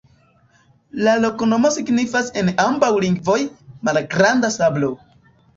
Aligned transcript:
La 1.07 1.13
loknomo 1.25 1.71
signifas 1.75 2.33
en 2.43 2.51
ambaŭ 2.65 2.91
lingvoj: 3.05 3.39
malgranda 3.91 4.53
sablo. 4.61 4.95